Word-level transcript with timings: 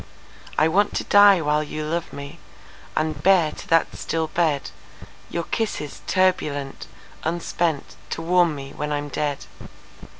I 0.57 0.67
want 0.67 0.95
to 0.95 1.03
die 1.03 1.41
while 1.41 1.61
you 1.61 1.85
love 1.85 2.11
me, 2.11 2.39
And 2.97 3.21
bear 3.21 3.51
to 3.51 3.67
that 3.67 3.95
still 3.95 4.25
bed, 4.25 4.71
Your 5.29 5.43
kisses 5.43 6.01
turbulent, 6.07 6.87
unspentTo 7.23 8.17
warm 8.23 8.55
me 8.55 8.73
when 8.73 8.91
I'm 8.91 9.09
dead. 9.09 9.45